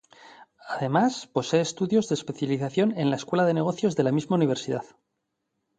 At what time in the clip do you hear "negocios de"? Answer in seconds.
3.53-4.01